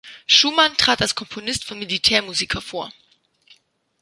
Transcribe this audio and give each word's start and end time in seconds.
Schumann 0.25 0.75
trat 0.77 1.03
als 1.03 1.13
Komponist 1.13 1.63
von 1.63 1.77
Militärmusik 1.77 2.55
hervor. 2.55 2.91